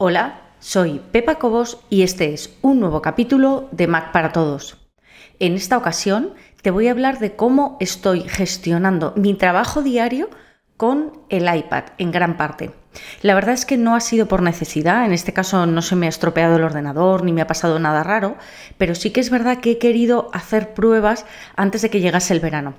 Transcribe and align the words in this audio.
Hola, 0.00 0.42
soy 0.60 1.00
Pepa 1.10 1.40
Cobos 1.40 1.80
y 1.90 2.02
este 2.02 2.32
es 2.32 2.56
un 2.62 2.78
nuevo 2.78 3.02
capítulo 3.02 3.68
de 3.72 3.88
Mac 3.88 4.12
para 4.12 4.30
Todos. 4.30 4.76
En 5.40 5.54
esta 5.54 5.76
ocasión 5.76 6.34
te 6.62 6.70
voy 6.70 6.86
a 6.86 6.92
hablar 6.92 7.18
de 7.18 7.34
cómo 7.34 7.76
estoy 7.80 8.20
gestionando 8.20 9.12
mi 9.16 9.34
trabajo 9.34 9.82
diario 9.82 10.30
con 10.76 11.14
el 11.30 11.52
iPad 11.52 11.86
en 11.98 12.12
gran 12.12 12.36
parte. 12.36 12.70
La 13.22 13.34
verdad 13.34 13.54
es 13.54 13.66
que 13.66 13.76
no 13.76 13.96
ha 13.96 14.00
sido 14.00 14.28
por 14.28 14.40
necesidad, 14.40 15.04
en 15.04 15.12
este 15.12 15.32
caso 15.32 15.66
no 15.66 15.82
se 15.82 15.96
me 15.96 16.06
ha 16.06 16.08
estropeado 16.08 16.56
el 16.56 16.62
ordenador 16.62 17.24
ni 17.24 17.32
me 17.32 17.42
ha 17.42 17.48
pasado 17.48 17.80
nada 17.80 18.04
raro, 18.04 18.36
pero 18.78 18.94
sí 18.94 19.10
que 19.10 19.18
es 19.18 19.30
verdad 19.30 19.58
que 19.58 19.72
he 19.72 19.78
querido 19.78 20.30
hacer 20.32 20.74
pruebas 20.74 21.26
antes 21.56 21.82
de 21.82 21.90
que 21.90 22.00
llegase 22.00 22.32
el 22.32 22.40
verano. 22.40 22.74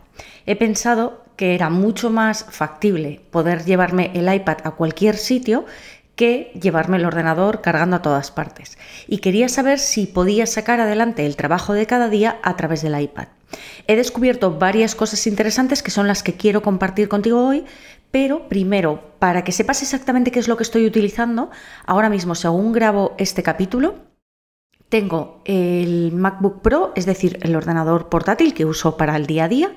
He 0.45 0.55
pensado 0.55 1.25
que 1.35 1.55
era 1.55 1.69
mucho 1.69 2.09
más 2.09 2.45
factible 2.49 3.21
poder 3.31 3.65
llevarme 3.65 4.11
el 4.13 4.33
iPad 4.33 4.57
a 4.63 4.71
cualquier 4.71 5.15
sitio 5.15 5.65
que 6.19 6.51
llevarme 6.61 6.97
el 6.97 7.05
ordenador 7.05 7.61
cargando 7.61 7.95
a 7.95 8.01
todas 8.01 8.29
partes. 8.29 8.77
Y 9.07 9.19
quería 9.19 9.47
saber 9.47 9.79
si 9.79 10.05
podía 10.05 10.45
sacar 10.47 10.81
adelante 10.81 11.25
el 11.25 11.37
trabajo 11.37 11.71
de 11.71 11.85
cada 11.85 12.09
día 12.09 12.39
a 12.43 12.57
través 12.57 12.81
del 12.81 12.99
iPad. 12.99 13.29
He 13.87 13.95
descubierto 13.95 14.59
varias 14.59 14.95
cosas 14.95 15.25
interesantes 15.27 15.81
que 15.81 15.91
son 15.91 16.09
las 16.09 16.21
que 16.21 16.33
quiero 16.33 16.61
compartir 16.61 17.07
contigo 17.07 17.47
hoy, 17.47 17.63
pero 18.11 18.49
primero, 18.49 19.13
para 19.19 19.45
que 19.45 19.53
sepas 19.53 19.81
exactamente 19.81 20.29
qué 20.29 20.39
es 20.39 20.49
lo 20.49 20.57
que 20.57 20.63
estoy 20.63 20.85
utilizando, 20.85 21.51
ahora 21.85 22.09
mismo 22.09 22.35
según 22.35 22.73
grabo 22.73 23.15
este 23.17 23.41
capítulo, 23.41 23.95
tengo 24.89 25.41
el 25.45 26.11
MacBook 26.11 26.61
Pro, 26.61 26.91
es 26.97 27.05
decir, 27.05 27.39
el 27.43 27.55
ordenador 27.55 28.09
portátil 28.09 28.53
que 28.53 28.65
uso 28.65 28.97
para 28.97 29.15
el 29.15 29.25
día 29.25 29.45
a 29.45 29.47
día, 29.47 29.71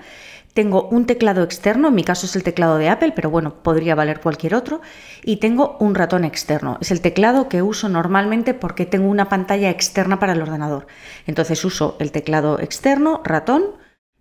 tengo 0.54 0.88
un 0.88 1.06
teclado 1.06 1.42
externo, 1.42 1.88
en 1.88 1.94
mi 1.94 2.04
caso 2.04 2.26
es 2.26 2.36
el 2.36 2.42
teclado 2.42 2.76
de 2.76 2.90
Apple, 2.90 3.12
pero 3.16 3.30
bueno, 3.30 3.62
podría 3.62 3.94
valer 3.94 4.20
cualquier 4.20 4.54
otro. 4.54 4.82
Y 5.24 5.36
tengo 5.36 5.76
un 5.80 5.94
ratón 5.94 6.24
externo. 6.24 6.78
Es 6.80 6.90
el 6.90 7.00
teclado 7.00 7.48
que 7.48 7.62
uso 7.62 7.88
normalmente 7.88 8.52
porque 8.52 8.84
tengo 8.84 9.08
una 9.08 9.28
pantalla 9.28 9.70
externa 9.70 10.18
para 10.18 10.34
el 10.34 10.42
ordenador. 10.42 10.86
Entonces 11.26 11.64
uso 11.64 11.96
el 12.00 12.12
teclado 12.12 12.58
externo, 12.60 13.22
ratón 13.24 13.62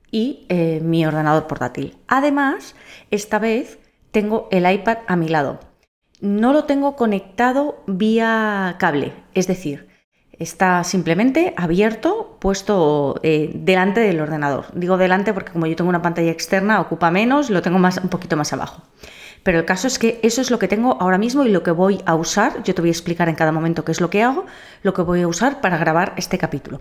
y 0.09 0.45
eh, 0.49 0.79
mi 0.81 1.05
ordenador 1.05 1.47
portátil. 1.47 1.97
Además, 2.07 2.75
esta 3.11 3.39
vez 3.39 3.79
tengo 4.11 4.47
el 4.51 4.71
iPad 4.71 4.99
a 5.07 5.15
mi 5.15 5.27
lado. 5.27 5.59
No 6.21 6.53
lo 6.53 6.63
tengo 6.65 6.95
conectado 6.95 7.83
vía 7.87 8.75
cable, 8.79 9.13
es 9.33 9.47
decir, 9.47 9.90
está 10.41 10.83
simplemente 10.83 11.53
abierto, 11.57 12.37
puesto 12.39 13.19
eh, 13.23 13.51
delante 13.53 13.99
del 13.99 14.19
ordenador. 14.19 14.65
Digo 14.73 14.97
delante 14.97 15.33
porque 15.33 15.51
como 15.51 15.67
yo 15.67 15.75
tengo 15.75 15.89
una 15.89 16.01
pantalla 16.01 16.31
externa, 16.31 16.81
ocupa 16.81 17.11
menos, 17.11 17.49
lo 17.49 17.61
tengo 17.61 17.79
más, 17.79 17.97
un 17.97 18.09
poquito 18.09 18.35
más 18.35 18.51
abajo. 18.53 18.81
Pero 19.43 19.59
el 19.59 19.65
caso 19.65 19.87
es 19.87 19.97
que 19.97 20.19
eso 20.23 20.41
es 20.41 20.51
lo 20.51 20.59
que 20.59 20.67
tengo 20.67 20.97
ahora 21.01 21.17
mismo 21.17 21.43
y 21.45 21.49
lo 21.49 21.63
que 21.63 21.71
voy 21.71 22.01
a 22.05 22.15
usar. 22.15 22.63
Yo 22.63 22.75
te 22.75 22.81
voy 22.81 22.89
a 22.89 22.91
explicar 22.91 23.27
en 23.29 23.35
cada 23.35 23.51
momento 23.51 23.83
qué 23.83 23.91
es 23.91 24.01
lo 24.01 24.09
que 24.09 24.21
hago, 24.21 24.45
lo 24.83 24.93
que 24.93 25.01
voy 25.01 25.21
a 25.21 25.27
usar 25.27 25.61
para 25.61 25.77
grabar 25.77 26.13
este 26.17 26.37
capítulo. 26.37 26.79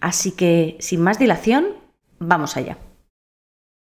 Así 0.00 0.32
que, 0.32 0.76
sin 0.80 1.02
más 1.02 1.18
dilación, 1.18 1.66
vamos 2.18 2.56
allá. 2.56 2.78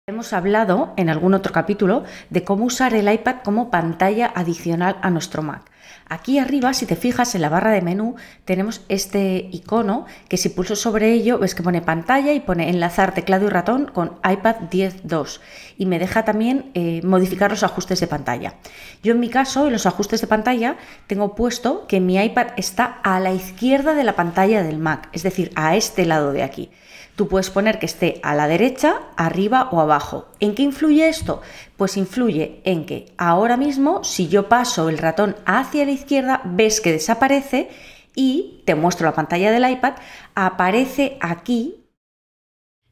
Hemos 0.07 0.33
hablado 0.33 0.93
en 0.97 1.09
algún 1.09 1.35
otro 1.35 1.53
capítulo 1.53 2.03
de 2.31 2.43
cómo 2.43 2.65
usar 2.65 2.95
el 2.95 3.07
iPad 3.07 3.43
como 3.43 3.69
pantalla 3.69 4.33
adicional 4.33 4.97
a 5.03 5.11
nuestro 5.11 5.43
Mac. 5.43 5.69
Aquí 6.09 6.39
arriba, 6.39 6.73
si 6.73 6.87
te 6.87 6.95
fijas 6.95 7.35
en 7.35 7.41
la 7.41 7.49
barra 7.49 7.69
de 7.69 7.83
menú, 7.83 8.15
tenemos 8.43 8.83
este 8.89 9.47
icono 9.51 10.07
que 10.27 10.37
si 10.37 10.49
pulso 10.49 10.75
sobre 10.75 11.11
ello 11.11 11.37
ves 11.37 11.53
que 11.53 11.61
pone 11.61 11.83
pantalla 11.83 12.33
y 12.33 12.39
pone 12.39 12.71
enlazar 12.71 13.13
teclado 13.13 13.45
y 13.45 13.49
ratón 13.49 13.91
con 13.93 14.19
iPad 14.27 14.55
10.2 14.71 15.39
y 15.77 15.85
me 15.85 15.99
deja 15.99 16.25
también 16.25 16.71
eh, 16.73 17.01
modificar 17.03 17.51
los 17.51 17.61
ajustes 17.61 17.99
de 17.99 18.07
pantalla. 18.07 18.55
Yo 19.03 19.11
en 19.13 19.19
mi 19.19 19.29
caso, 19.29 19.67
en 19.67 19.73
los 19.73 19.85
ajustes 19.85 20.19
de 20.19 20.25
pantalla, 20.25 20.77
tengo 21.05 21.35
puesto 21.35 21.85
que 21.85 21.99
mi 21.99 22.17
iPad 22.17 22.47
está 22.57 22.99
a 23.03 23.19
la 23.19 23.33
izquierda 23.33 23.93
de 23.93 24.03
la 24.03 24.15
pantalla 24.15 24.63
del 24.63 24.79
Mac, 24.79 25.09
es 25.13 25.21
decir, 25.21 25.51
a 25.53 25.75
este 25.75 26.07
lado 26.07 26.31
de 26.31 26.41
aquí. 26.41 26.71
Tú 27.15 27.27
puedes 27.27 27.49
poner 27.49 27.79
que 27.79 27.85
esté 27.85 28.19
a 28.23 28.35
la 28.35 28.47
derecha, 28.47 29.01
arriba 29.17 29.69
o 29.71 29.81
abajo. 29.81 30.29
¿En 30.39 30.55
qué 30.55 30.63
influye 30.63 31.07
esto? 31.07 31.41
Pues 31.77 31.97
influye 31.97 32.61
en 32.63 32.85
que 32.85 33.13
ahora 33.17 33.57
mismo, 33.57 34.03
si 34.03 34.27
yo 34.27 34.49
paso 34.49 34.89
el 34.89 34.97
ratón 34.97 35.35
hacia 35.45 35.85
la 35.85 35.91
izquierda, 35.91 36.41
ves 36.45 36.81
que 36.81 36.91
desaparece 36.91 37.69
y 38.15 38.61
te 38.65 38.75
muestro 38.75 39.05
la 39.05 39.15
pantalla 39.15 39.51
del 39.51 39.69
iPad, 39.69 39.93
aparece 40.35 41.17
aquí 41.21 41.81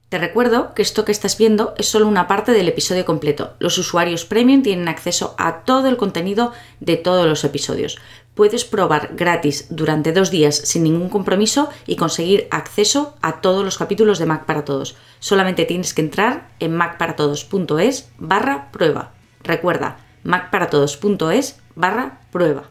te 0.10 0.18
recuerdo 0.18 0.74
que 0.74 0.82
esto 0.82 1.06
que 1.06 1.12
estás 1.12 1.38
viendo 1.38 1.76
es 1.78 1.88
solo 1.88 2.08
una 2.08 2.28
parte 2.28 2.52
del 2.52 2.68
episodio 2.68 3.06
completo. 3.06 3.54
Los 3.60 3.78
usuarios 3.78 4.26
premium 4.26 4.64
tienen 4.64 4.88
acceso 4.88 5.36
a 5.38 5.64
todo 5.66 5.88
el 5.88 5.98
contenido 5.98 6.52
de 6.80 6.98
todos 6.98 7.28
los 7.28 7.44
episodios. 7.44 8.00
Puedes 8.40 8.64
probar 8.64 9.16
gratis 9.18 9.66
durante 9.70 10.14
dos 10.14 10.32
días 10.32 10.56
sin 10.56 10.84
ningún 10.84 11.10
compromiso 11.10 11.68
y 11.86 11.98
conseguir 11.98 12.48
acceso 12.52 13.18
a 13.22 13.42
todos 13.42 13.66
los 13.66 13.78
capítulos 13.78 14.18
de 14.18 14.28
Mac 14.28 14.46
para 14.46 14.64
Todos. 14.64 14.96
Solamente 15.20 15.66
tienes 15.66 15.94
que 15.94 16.00
entrar 16.00 16.48
en 16.62 16.74
macparatodos.es 16.74 18.10
barra 18.18 18.72
prueba. 18.72 19.12
Recuerda, 19.44 19.98
macparatodos.es 20.24 21.60
barra 21.76 22.22
prueba. 22.32 22.70